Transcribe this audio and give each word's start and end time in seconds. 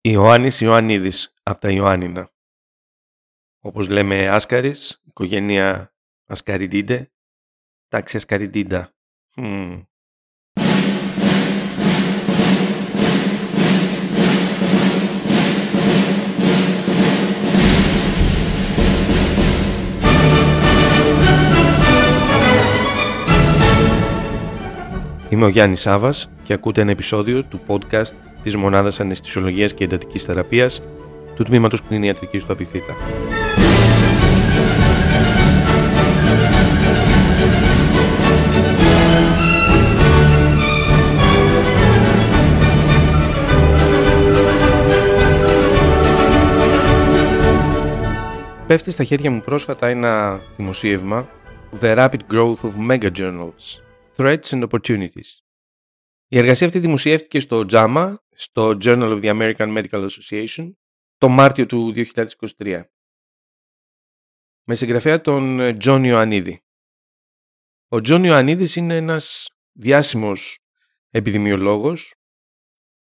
Ιωάννης 0.00 0.60
Ιωαννίδης 0.60 1.34
από 1.42 1.60
τα 1.60 1.70
Ιωάννινα. 1.70 2.30
Όπως 3.60 3.88
λέμε 3.88 4.28
Άσκαρης, 4.28 5.02
οικογένεια 5.04 5.94
Ασκαριδίντε, 6.26 7.10
τάξη 7.88 8.16
Ασκαριδίντα. 8.16 8.94
Μμμ. 9.36 9.82
Είμαι 25.30 25.44
ο 25.44 25.48
Γιάννης 25.48 25.80
Σάβας 25.80 26.30
και 26.42 26.52
ακούτε 26.52 26.80
ένα 26.80 26.90
επεισόδιο 26.90 27.44
του 27.44 27.60
podcast 27.66 28.12
της 28.42 28.56
Μονάδας 28.56 29.00
Αναισθησιολογίας 29.00 29.74
και 29.74 29.84
Εντατικής 29.84 30.24
Θεραπείας 30.24 30.82
του 31.34 31.44
Τμήματος 31.44 31.82
Κλινιατρικής 31.82 32.44
του 32.44 32.52
Απιθύτα. 32.52 32.96
Πέφτει 48.66 48.90
στα 48.90 49.04
χέρια 49.04 49.30
μου 49.30 49.40
πρόσφατα 49.40 49.86
ένα 49.86 50.40
δημοσίευμα 50.56 51.28
The 51.80 51.96
Rapid 51.96 52.20
Growth 52.32 52.60
of 52.60 52.90
Mega 52.90 53.10
Journals 53.16 53.80
Threats 54.16 54.48
and 54.50 54.68
Opportunities. 54.68 55.40
Η 56.28 56.38
εργασία 56.38 56.66
αυτή 56.66 56.78
δημοσιεύτηκε 56.78 57.40
στο 57.40 57.64
JAMA, 57.70 58.14
στο 58.40 58.68
Journal 58.68 59.20
of 59.20 59.22
the 59.22 59.38
American 59.38 59.76
Medical 59.76 60.08
Association, 60.08 60.72
το 61.16 61.28
Μάρτιο 61.28 61.66
του 61.66 61.92
2023. 61.94 62.82
Με 64.64 64.74
συγγραφέα 64.74 65.20
τον 65.20 65.78
Τζον 65.78 66.04
Ιωαννίδη. 66.04 66.62
Ο 67.88 68.00
Τζον 68.00 68.24
Ιωαννίδης 68.24 68.76
είναι 68.76 68.96
ένας 68.96 69.48
διάσημος 69.72 70.58
επιδημιολόγος. 71.10 72.14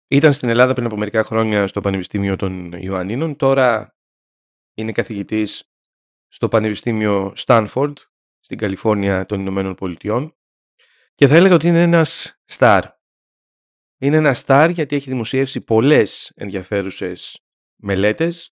Ήταν 0.08 0.34
στην 0.34 0.50
Ελλάδα 0.50 0.74
πριν 0.74 0.86
από 0.86 0.98
μερικά 0.98 1.24
χρόνια 1.24 1.68
στο 1.68 1.82
Πανεπιστήμιο 1.82 2.36
των 2.36 2.72
Ιωαννίνων. 2.72 3.36
Τώρα 3.36 3.96
είναι 4.74 4.92
καθηγητής 4.92 5.72
στο 6.28 6.48
Πανεπιστήμιο 6.48 7.34
Στάνφορντ 7.36 7.98
στην 8.40 8.58
Καλιφόρνια 8.58 9.26
των 9.26 9.40
Ηνωμένων 9.40 9.76
Πολιτειών 9.76 10.38
και 11.16 11.28
θα 11.28 11.36
έλεγα 11.36 11.56
ότι 11.56 11.68
είναι 11.68 11.82
ένας 11.82 12.40
στάρ. 12.46 12.99
Είναι 14.02 14.16
ένα 14.16 14.34
στάρ 14.34 14.70
γιατί 14.70 14.96
έχει 14.96 15.10
δημοσιεύσει 15.10 15.62
πολλές 15.62 16.32
ενδιαφέρουσες 16.36 17.44
μελέτες. 17.82 18.54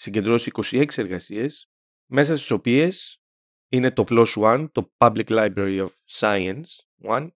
συγκεντρώσει 0.00 0.50
26 0.54 0.86
εργασίες 0.96 1.70
μέσα 2.10 2.36
στις 2.36 2.50
οποίες 2.50 3.22
είναι 3.68 3.90
το 3.90 4.04
PLOS 4.08 4.34
ONE, 4.34 4.68
το 4.72 4.92
Public 4.96 5.24
Library 5.26 5.86
of 5.86 5.90
Science 6.10 6.64
One, 7.02 7.30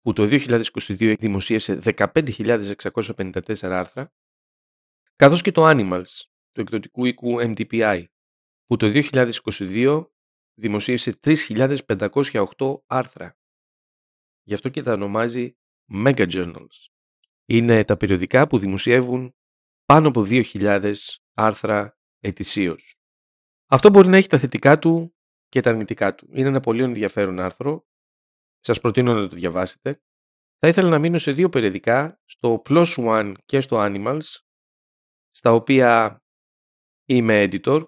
που 0.00 0.12
το 0.12 0.28
2022 0.30 1.14
δημοσίευσε 1.18 1.80
15.654 1.84 3.58
άρθρα, 3.62 4.12
καθώς 5.16 5.42
και 5.42 5.52
το 5.52 5.68
Animals, 5.68 6.22
του 6.52 6.60
εκδοτικού 6.60 7.04
οίκου 7.04 7.36
MDPI, 7.40 8.04
που 8.66 8.76
το 8.76 8.90
2022 8.94 10.06
δημοσίευσε 10.54 11.18
3.508 11.20 12.76
άρθρα. 12.86 13.38
Γι' 14.42 14.54
αυτό 14.54 14.68
και 14.68 14.82
τα 14.82 14.92
ονομάζει 14.92 15.56
Mega 15.92 16.30
Journals. 16.30 16.88
Είναι 17.44 17.84
τα 17.84 17.96
περιοδικά 17.96 18.46
που 18.46 18.58
δημοσιεύουν 18.58 19.34
πάνω 19.84 20.08
από 20.08 20.26
2.000 20.28 20.94
άρθρα 21.34 21.98
ετησίως. 22.20 22.98
Αυτό 23.66 23.90
μπορεί 23.90 24.08
να 24.08 24.16
έχει 24.16 24.28
τα 24.28 24.38
θετικά 24.38 24.78
του 24.78 25.14
και 25.48 25.60
τα 25.60 25.70
αρνητικά 25.70 26.14
του. 26.14 26.28
Είναι 26.32 26.48
ένα 26.48 26.60
πολύ 26.60 26.82
ενδιαφέρον 26.82 27.40
άρθρο. 27.40 27.86
Σας 28.60 28.80
προτείνω 28.80 29.14
να 29.14 29.28
το 29.28 29.36
διαβάσετε. 29.36 30.02
Θα 30.58 30.68
ήθελα 30.68 30.88
να 30.88 30.98
μείνω 30.98 31.18
σε 31.18 31.32
δύο 31.32 31.48
περιοδικά, 31.48 32.20
στο 32.24 32.62
Plus 32.68 32.94
One 32.96 33.34
και 33.44 33.60
στο 33.60 33.76
Animals, 33.80 34.38
στα 35.30 35.52
οποία 35.52 36.22
είμαι 37.04 37.48
editor. 37.50 37.86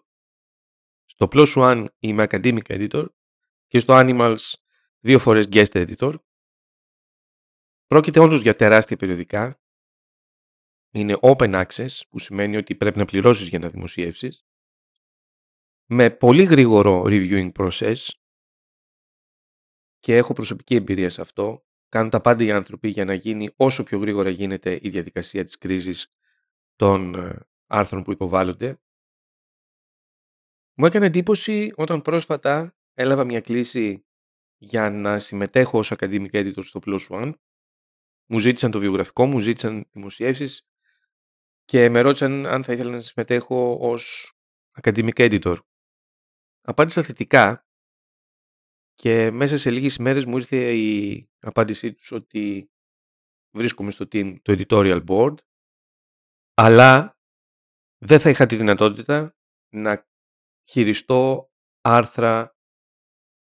Στο 1.04 1.28
Plus 1.30 1.54
One 1.54 1.86
είμαι 1.98 2.26
academic 2.28 2.62
editor 2.62 3.06
και 3.66 3.78
στο 3.78 3.94
Animals 3.96 4.52
δύο 5.00 5.18
φορές 5.18 5.48
guest 5.50 5.86
editor. 5.86 6.14
Πρόκειται 7.86 8.20
όντως 8.20 8.40
για 8.40 8.54
τεράστια 8.54 8.96
περιοδικά. 8.96 9.60
Είναι 10.96 11.16
open 11.20 11.64
access, 11.64 12.00
που 12.10 12.18
σημαίνει 12.18 12.56
ότι 12.56 12.74
πρέπει 12.74 12.98
να 12.98 13.04
πληρώσεις 13.04 13.48
για 13.48 13.59
να 13.59 13.68
δημοσιεύσεις 13.68 14.47
με 15.88 16.10
πολύ 16.10 16.44
γρήγορο 16.44 17.03
reviewing 17.06 17.53
process 17.53 17.97
και 19.98 20.16
έχω 20.16 20.32
προσωπική 20.32 20.74
εμπειρία 20.74 21.10
σε 21.10 21.21
αυτό. 21.21 21.65
Κάνουν 21.88 22.10
τα 22.10 22.21
πάντα 22.21 22.44
οι 22.44 22.50
άνθρωποι 22.50 22.88
για 22.88 23.04
να 23.04 23.15
γίνει 23.15 23.50
όσο 23.56 23.82
πιο 23.82 23.98
γρήγορα 23.98 24.30
γίνεται 24.30 24.78
η 24.82 24.88
διαδικασία 24.88 25.44
της 25.44 25.59
κρίσης 25.59 26.12
των 26.76 27.15
ε, 27.15 27.38
άρθρων 27.66 28.03
που 28.03 28.12
υποβάλλονται. 28.12 28.80
Μου 30.74 30.86
έκανε 30.86 31.06
εντύπωση 31.06 31.72
όταν 31.76 32.03
πρόσφατα 32.03 32.76
έλαβα 32.94 33.24
μια 33.24 33.41
κλίση 33.41 34.06
για 34.56 34.91
να 34.91 35.18
συμμετέχω 35.18 35.78
ως 35.78 35.92
academic 35.97 36.30
editor 36.30 36.65
στο 36.65 36.80
Plus 36.86 37.06
One. 37.09 37.32
Μου 38.26 38.38
ζήτησαν 38.38 38.71
το 38.71 38.78
βιογραφικό, 38.78 39.26
μου 39.26 39.38
ζήτησαν 39.38 39.88
δημοσιεύσεις 39.92 40.66
και 41.66 41.91
με 41.91 42.01
ρώτησαν 42.01 42.47
αν 42.47 42.65
θα 42.65 42.72
ήθελα 42.72 42.91
να 42.91 43.01
συμμετέχω 43.01 43.78
ως 43.80 44.33
academic 44.83 45.13
editor. 45.15 45.57
Απάντησα 46.60 47.03
θετικά 47.03 47.66
και 48.95 49.30
μέσα 49.30 49.59
σε 49.59 49.71
λίγες 49.71 49.97
ημέρες 49.97 50.24
μου 50.24 50.36
ήρθε 50.36 50.74
η 50.74 51.28
απάντησή 51.39 51.92
τους 51.92 52.13
ότι 52.13 52.71
βρίσκομαι 53.57 53.91
στο 53.91 54.04
team, 54.13 54.36
το 54.42 54.54
editorial 54.59 55.04
board 55.07 55.34
αλλά 56.54 57.18
δεν 57.98 58.19
θα 58.19 58.30
είχα 58.30 58.47
τη 58.47 58.57
δυνατότητα 58.57 59.36
να 59.72 60.07
χειριστώ 60.71 61.51
άρθρα 61.80 62.57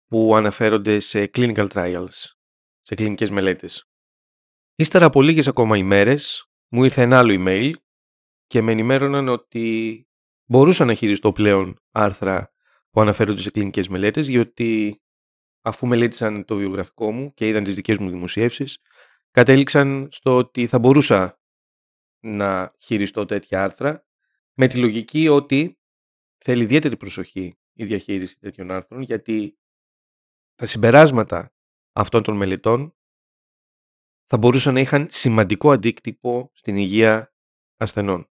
που 0.06 0.36
αναφέρονται 0.36 1.00
σε 1.00 1.30
clinical 1.34 1.68
trials, 1.68 2.34
σε 2.82 2.96
κλινικές 2.96 3.30
μελέτες. 3.30 3.90
Ύστερα 4.76 5.06
από 5.06 5.22
λίγες 5.22 5.48
ακόμα 5.48 5.78
ημέρες 5.78 6.52
μου 6.72 6.84
ήρθε 6.84 7.02
ένα 7.02 7.18
άλλο 7.18 7.36
email 7.40 7.74
και 8.52 8.62
με 8.62 8.72
ενημέρωναν 8.72 9.28
ότι 9.28 10.08
μπορούσα 10.46 10.86
να 10.86 10.94
χειριστώ 10.94 11.32
πλέον 11.32 11.80
άρθρα 11.92 12.54
που 12.90 13.02
αναφέρονται 13.02 13.42
σε 13.42 13.52
κλινικές 13.52 13.88
μελέτες 13.88 14.28
γιατί 14.28 15.02
αφού 15.62 15.88
μελέτησαν 15.88 16.46
το 16.46 16.56
βιογραφικό 16.56 17.12
μου 17.12 17.34
και 17.34 17.48
είδαν 17.48 17.64
τις 17.64 17.76
δικές 17.76 17.98
μου 17.98 18.10
δημοσιεύσεις 18.10 18.78
κατέληξαν 19.32 20.08
στο 20.12 20.38
ότι 20.38 20.68
θα 20.68 20.80
μπορούσα 20.80 21.40
να 22.20 22.74
χειριστώ 22.80 23.26
τέτοια 23.26 23.64
άρθρα 23.64 24.06
με 24.54 24.68
τη 24.68 24.78
λογική 24.78 25.28
ότι 25.28 25.80
θέλει 26.38 26.64
ιδιαίτερη 26.64 26.98
προσοχή 26.98 27.58
η 27.74 27.86
διαχείριση 27.86 28.40
τέτοιων 28.40 28.72
άρθρων 28.72 29.02
γιατί 29.02 29.58
τα 30.56 30.66
συμπεράσματα 30.66 31.54
αυτών 31.92 32.24
των 32.24 32.38
μελετών 32.38 32.96
θα 34.26 34.38
μπορούσαν 34.38 34.74
να 34.74 34.80
είχαν 34.80 35.08
σημαντικό 35.12 35.72
αντίκτυπο 35.72 36.52
στην 36.54 36.76
υγεία 36.78 37.34
ασθενών. 37.78 38.31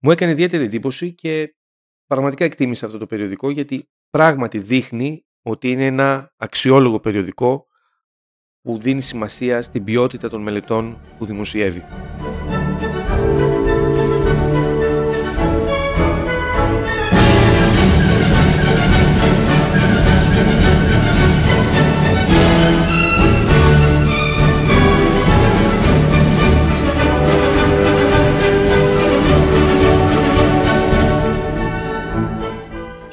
Μου 0.00 0.10
έκανε 0.10 0.32
ιδιαίτερη 0.32 0.64
εντύπωση 0.64 1.14
και 1.14 1.54
πραγματικά 2.06 2.44
εκτίμησα 2.44 2.86
αυτό 2.86 2.98
το 2.98 3.06
περιοδικό 3.06 3.50
γιατί 3.50 3.88
πράγματι 4.10 4.58
δείχνει 4.58 5.26
ότι 5.42 5.70
είναι 5.70 5.86
ένα 5.86 6.34
αξιόλογο 6.36 7.00
περιοδικό 7.00 7.66
που 8.60 8.78
δίνει 8.78 9.02
σημασία 9.02 9.62
στην 9.62 9.84
ποιότητα 9.84 10.28
των 10.28 10.42
μελετών 10.42 11.00
που 11.18 11.24
δημοσιεύει. 11.26 11.84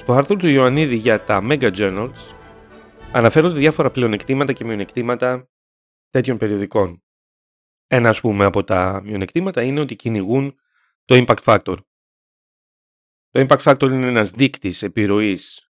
Στο 0.06 0.14
άρθρο 0.14 0.36
του 0.36 0.48
Ιωαννίδη 0.48 0.96
για 0.96 1.24
τα 1.24 1.40
Mega 1.44 1.72
Journals 1.76 2.36
αναφέρονται 3.14 3.60
διάφορα 3.60 3.92
πλεονεκτήματα 3.92 4.54
και 4.54 4.64
μειονεκτήματα 4.64 5.50
τέτοιων 6.10 6.38
περιοδικών. 6.38 7.04
Ένα 7.88 8.10
ας 8.10 8.22
πούμε 8.22 8.46
από 8.46 8.64
τα 8.64 9.02
μειονεκτήματα 9.04 9.62
είναι 9.64 9.80
ότι 9.80 9.96
κυνηγούν 9.96 10.60
το 11.06 11.24
impact 11.26 11.44
factor. 11.44 11.78
Το 13.30 13.46
impact 13.48 13.64
factor 13.64 13.82
είναι 13.82 14.08
ένας 14.08 14.32
δείκτης 14.32 14.84
επιρροής 14.84 15.72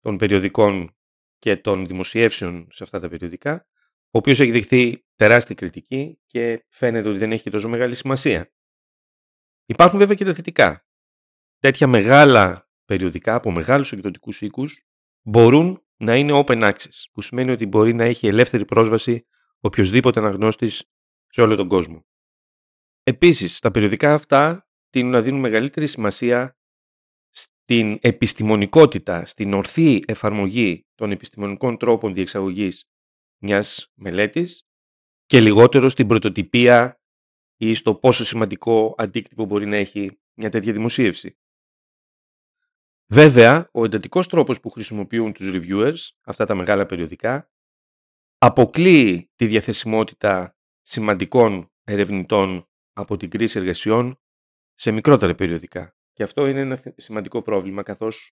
των 0.00 0.16
περιοδικών 0.16 0.96
και 1.38 1.56
των 1.56 1.86
δημοσιεύσεων 1.86 2.68
σε 2.70 2.82
αυτά 2.82 3.00
τα 3.00 3.08
περιοδικά, 3.08 3.66
ο 4.04 4.18
οποίος 4.18 4.40
έχει 4.40 4.50
δειχθεί 4.50 5.06
τεράστια 5.14 5.54
κριτική 5.54 6.20
και 6.26 6.64
φαίνεται 6.68 7.08
ότι 7.08 7.18
δεν 7.18 7.32
έχει 7.32 7.50
τόσο 7.50 7.68
μεγάλη 7.68 7.94
σημασία. 7.94 8.52
Υπάρχουν 9.66 9.98
βέβαια 9.98 10.14
και 10.14 10.24
τα 10.24 10.34
θετικά. 10.34 10.86
Τέτοια 11.58 11.86
μεγάλα 11.86 12.65
περιοδικά 12.86 13.34
από 13.34 13.50
μεγάλους 13.50 13.92
εκδοτικούς 13.92 14.40
οίκους 14.40 14.80
μπορούν 15.22 15.80
να 15.96 16.16
είναι 16.16 16.42
open 16.46 16.62
access, 16.62 17.04
που 17.12 17.20
σημαίνει 17.20 17.50
ότι 17.50 17.66
μπορεί 17.66 17.94
να 17.94 18.04
έχει 18.04 18.26
ελεύθερη 18.26 18.64
πρόσβαση 18.64 19.26
οποιοδήποτε 19.60 20.20
αναγνώστης 20.20 20.84
σε 21.28 21.40
όλο 21.40 21.56
τον 21.56 21.68
κόσμο. 21.68 22.06
Επίσης, 23.02 23.60
τα 23.60 23.70
περιοδικά 23.70 24.14
αυτά 24.14 24.68
τείνουν 24.90 25.10
να 25.10 25.20
δίνουν 25.20 25.40
μεγαλύτερη 25.40 25.86
σημασία 25.86 26.56
στην 27.30 27.98
επιστημονικότητα, 28.00 29.26
στην 29.26 29.52
ορθή 29.52 30.02
εφαρμογή 30.06 30.86
των 30.94 31.10
επιστημονικών 31.10 31.76
τρόπων 31.76 32.14
διεξαγωγής 32.14 32.84
μιας 33.42 33.92
μελέτης 33.94 34.66
και 35.26 35.40
λιγότερο 35.40 35.88
στην 35.88 36.06
πρωτοτυπία 36.06 37.00
ή 37.56 37.74
στο 37.74 37.94
πόσο 37.94 38.24
σημαντικό 38.24 38.94
αντίκτυπο 38.98 39.44
μπορεί 39.44 39.66
να 39.66 39.76
έχει 39.76 40.18
μια 40.34 40.50
τέτοια 40.50 40.72
δημοσίευση. 40.72 41.38
Βέβαια, 43.08 43.68
ο 43.72 43.84
εντατικός 43.84 44.28
τρόπος 44.28 44.60
που 44.60 44.70
χρησιμοποιούν 44.70 45.32
τους 45.32 45.50
reviewers, 45.52 45.98
αυτά 46.24 46.44
τα 46.44 46.54
μεγάλα 46.54 46.86
περιοδικά, 46.86 47.50
αποκλείει 48.38 49.30
τη 49.34 49.46
διαθεσιμότητα 49.46 50.56
σημαντικών 50.82 51.70
ερευνητών 51.84 52.68
από 52.92 53.16
την 53.16 53.30
κρίση 53.30 53.58
εργασιών 53.58 54.20
σε 54.74 54.90
μικρότερα 54.90 55.34
περιοδικά. 55.34 55.96
Και 56.12 56.22
αυτό 56.22 56.46
είναι 56.46 56.60
ένα 56.60 56.82
σημαντικό 56.96 57.42
πρόβλημα, 57.42 57.82
καθώς 57.82 58.36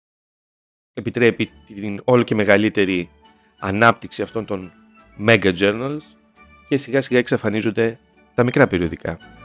επιτρέπει 0.93 1.49
την 1.67 2.01
όλο 2.03 2.23
και 2.23 2.35
μεγαλύτερη 2.35 3.09
ανάπτυξη 3.59 4.21
αυτών 4.21 4.45
των 4.45 4.71
mega 5.27 5.57
journals 5.59 6.01
και 6.67 6.77
σιγά 6.77 7.01
σιγά 7.01 7.19
εξαφανίζονται 7.19 7.99
τα 8.35 8.43
μικρά 8.43 8.67
περιοδικά. 8.67 9.38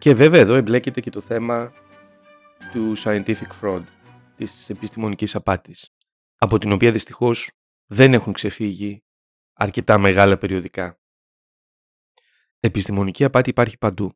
Και 0.00 0.14
βέβαια 0.14 0.40
εδώ 0.40 0.54
εμπλέκεται 0.54 1.00
και 1.00 1.10
το 1.10 1.20
θέμα 1.20 1.72
του 2.72 2.92
scientific 2.96 3.48
fraud, 3.60 3.82
της 4.36 4.70
επιστημονικής 4.70 5.34
απάτης, 5.34 5.88
από 6.36 6.58
την 6.58 6.72
οποία 6.72 6.92
δυστυχώς 6.92 7.50
δεν 7.86 8.14
έχουν 8.14 8.32
ξεφύγει 8.32 9.04
αρκετά 9.52 9.98
μεγάλα 9.98 10.38
περιοδικά. 10.38 11.00
Επιστημονική 12.60 13.24
απάτη 13.24 13.50
υπάρχει 13.50 13.78
παντού. 13.78 14.12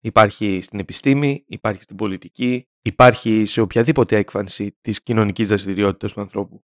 Υπάρχει 0.00 0.60
στην 0.62 0.78
επιστήμη, 0.78 1.44
υπάρχει 1.46 1.82
στην 1.82 1.96
πολιτική, 1.96 2.68
υπάρχει 2.82 3.44
σε 3.44 3.60
οποιαδήποτε 3.60 4.16
έκφανση 4.16 4.76
της 4.80 5.02
κοινωνικής 5.02 5.48
δραστηριότητας 5.48 6.12
του 6.12 6.20
ανθρώπου. 6.20 6.64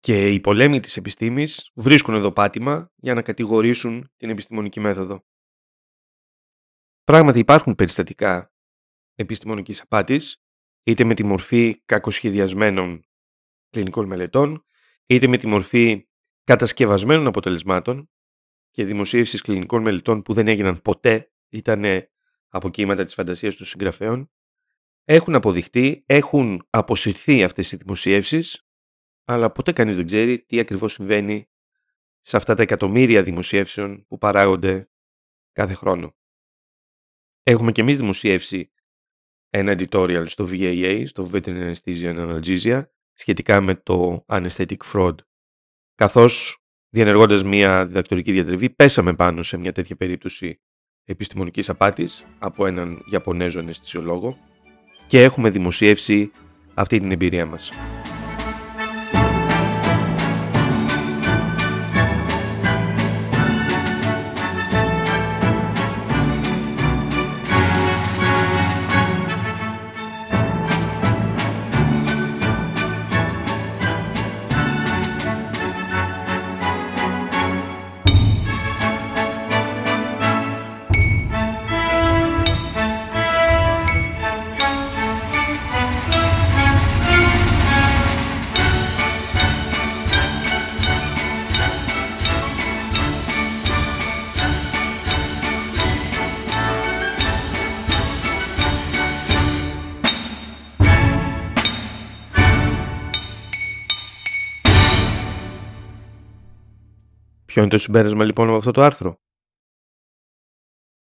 Και 0.00 0.28
οι 0.28 0.40
πολέμοι 0.40 0.80
της 0.80 0.96
επιστήμης 0.96 1.70
βρίσκουν 1.74 2.14
εδώ 2.14 2.32
πάτημα 2.32 2.92
για 2.96 3.14
να 3.14 3.22
κατηγορήσουν 3.22 4.10
την 4.16 4.30
επιστημονική 4.30 4.80
μέθοδο. 4.80 5.24
Πράγματι 7.10 7.38
υπάρχουν 7.38 7.74
περιστατικά 7.74 8.52
επιστημονικής 9.14 9.80
απάτης, 9.80 10.42
είτε 10.82 11.04
με 11.04 11.14
τη 11.14 11.24
μορφή 11.24 11.82
κακοσχεδιασμένων 11.84 13.04
κλινικών 13.70 14.06
μελετών, 14.06 14.64
είτε 15.06 15.26
με 15.26 15.36
τη 15.36 15.46
μορφή 15.46 16.08
κατασκευασμένων 16.44 17.26
αποτελεσμάτων 17.26 18.10
και 18.70 18.84
δημοσίευσης 18.84 19.42
κλινικών 19.42 19.82
μελετών 19.82 20.22
που 20.22 20.32
δεν 20.32 20.48
έγιναν 20.48 20.82
ποτέ, 20.82 21.32
ήταν 21.48 21.84
από 22.48 22.70
κύματα 22.70 23.04
της 23.04 23.14
φαντασίας 23.14 23.56
των 23.56 23.66
συγγραφέων, 23.66 24.30
έχουν 25.04 25.34
αποδειχτεί, 25.34 26.02
έχουν 26.06 26.66
αποσυρθεί 26.70 27.42
αυτές 27.42 27.72
οι 27.72 27.76
δημοσιεύσεις, 27.76 28.66
αλλά 29.24 29.50
ποτέ 29.50 29.72
κανείς 29.72 29.96
δεν 29.96 30.06
ξέρει 30.06 30.44
τι 30.44 30.58
ακριβώς 30.58 30.92
συμβαίνει 30.92 31.48
σε 32.20 32.36
αυτά 32.36 32.54
τα 32.54 32.62
εκατομμύρια 32.62 33.22
δημοσιεύσεων 33.22 34.06
που 34.06 34.18
παράγονται 34.18 34.90
κάθε 35.52 35.74
χρόνο. 35.74 36.14
Έχουμε 37.50 37.72
και 37.72 37.80
εμείς 37.80 37.98
δημοσιεύσει 37.98 38.70
ένα 39.50 39.76
editorial 39.78 40.24
στο 40.26 40.48
VAA, 40.50 41.02
στο 41.06 41.30
Veterinary 41.32 41.72
Anesthesia 41.72 42.14
and 42.14 42.40
Analgesia, 42.40 42.82
σχετικά 43.12 43.60
με 43.60 43.74
το 43.74 44.24
anesthetic 44.28 44.76
fraud. 44.92 45.14
Καθώς 45.94 46.62
διενεργώντας 46.88 47.44
μια 47.44 47.86
διδακτορική 47.86 48.32
διατριβή, 48.32 48.70
πέσαμε 48.70 49.14
πάνω 49.14 49.42
σε 49.42 49.56
μια 49.56 49.72
τέτοια 49.72 49.96
περίπτωση 49.96 50.60
επιστημονικής 51.04 51.68
απάτης 51.68 52.24
από 52.38 52.66
έναν 52.66 53.02
Ιαπωνέζο 53.10 53.60
αναισθησιολόγο 53.60 54.38
και 55.06 55.22
έχουμε 55.22 55.50
δημοσιεύσει 55.50 56.30
αυτή 56.74 56.98
την 56.98 57.12
εμπειρία 57.12 57.46
μας. 57.46 57.70
Ποιο 107.50 107.62
είναι 107.62 107.70
το 107.70 107.78
συμπέρασμα 107.78 108.24
λοιπόν 108.24 108.48
από 108.48 108.56
αυτό 108.56 108.70
το 108.70 108.82
άρθρο; 108.82 109.20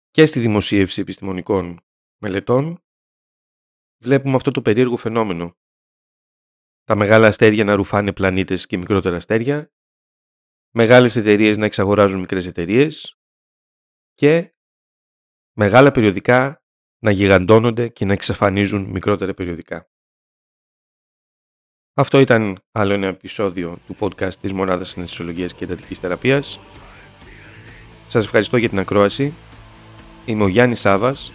Και 0.10 0.26
στη 0.26 0.40
δημοσίευση 0.40 1.02
επιστημονικών 1.02 1.80
μελετών 2.22 2.84
βλέπουμε 4.04 4.36
αυτό 4.36 4.52
το 4.52 4.62
περίεργο 4.62 4.98
φαινόμενο. 4.98 5.58
Τα 6.84 6.96
μεγάλα 6.96 7.28
αστέρια 7.28 7.64
να 7.64 7.76
ρουφάνε 7.76 8.14
πλανήτες 8.14 8.66
και 8.66 8.78
μικρότερα 8.78 9.16
αστέρια, 9.16 9.72
μεγάλες 10.76 11.16
εταιρείες 11.16 11.58
να 11.58 11.66
εξαγοράζουν 11.66 12.20
μικρές 12.20 12.46
εταιρείες 12.46 13.20
και 14.14 14.56
μεγάλα 15.58 15.92
περιοδικά 15.92 16.64
να 17.04 17.12
γιγαντώνονται 17.12 17.90
και 17.90 18.06
να 18.06 18.14
εξαφανίζουν 18.14 18.90
μικρότερα 18.90 19.34
περιοδικά. 19.34 19.90
Αυτό 21.98 22.20
ήταν 22.20 22.58
άλλο 22.72 22.94
ένα 22.94 23.08
επεισόδιο 23.08 23.78
του 23.88 23.96
podcast 24.00 24.34
της 24.42 24.54
Μονάδας 24.54 24.90
Συναισθησιολογίας 24.90 25.54
και 25.54 25.64
Εντατικής 25.64 26.00
Θεραπείας. 26.00 26.60
Σας 28.08 28.24
ευχαριστώ 28.24 28.58
για 28.58 28.70
την 28.70 28.80
ακρόαση. 28.80 29.34
Είμαι 30.26 30.44
ο 30.44 30.48
Γιάννης 30.48 30.80
Σάβας 30.80 31.32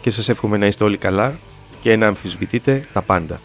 και 0.00 0.10
σας 0.10 0.28
εύχομαι 0.28 0.56
να 0.56 0.66
είστε 0.66 0.84
όλοι 0.84 0.96
καλά 0.96 1.38
και 1.80 1.96
να 1.96 2.06
αμφισβητείτε 2.06 2.84
τα 2.92 3.02
πάντα. 3.02 3.40